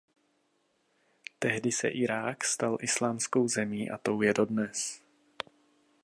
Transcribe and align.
Tehdy 1.39 1.71
se 1.71 1.89
v 1.89 1.95
Irák 1.95 2.43
stal 2.43 2.77
islámskou 2.81 3.47
zemí 3.47 3.89
a 3.89 3.97
tou 3.97 4.21
je 4.21 4.33
dodnes. 4.33 5.01